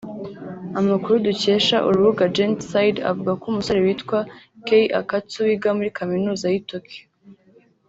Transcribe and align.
Amakuru 0.79 1.15
dukesha 1.27 1.77
urubuga 1.87 2.23
Gentside 2.35 2.99
avuga 3.09 3.31
ko 3.39 3.45
umusore 3.51 3.79
witwa 3.85 4.19
Kei 4.65 4.87
Akatsu 5.01 5.37
wiga 5.45 5.69
muri 5.77 5.89
kaminuza 5.97 6.45
y’i 6.53 6.63
Tokyo 6.69 7.01